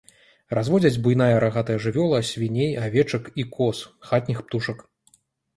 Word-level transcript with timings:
Разводзяць 0.57 1.01
буйная 1.07 1.35
рагатая 1.43 1.75
жывёла, 1.85 2.21
свіней, 2.31 2.71
авечак 2.87 3.29
і 3.45 3.47
коз, 3.59 3.83
хатніх 4.09 4.43
птушак. 4.49 4.77